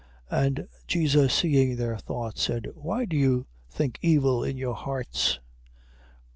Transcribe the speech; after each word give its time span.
9:4. 0.31 0.45
And 0.47 0.67
Jesus 0.87 1.31
seeing 1.31 1.75
their 1.75 1.95
thoughts, 1.95 2.41
said: 2.41 2.69
Why 2.73 3.05
do 3.05 3.15
you 3.15 3.45
think 3.69 3.99
evil 4.01 4.43
in 4.43 4.57
your 4.57 4.73
hearts? 4.73 5.39